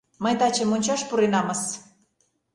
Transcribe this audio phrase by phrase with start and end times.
[0.23, 1.61] Мый таче мончаш пуренамыс...